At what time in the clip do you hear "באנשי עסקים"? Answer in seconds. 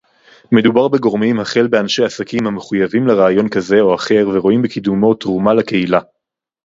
1.67-2.47